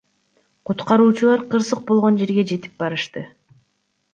[0.69, 3.25] Куткаруучулар кырсык болгон жерге жетип барышты.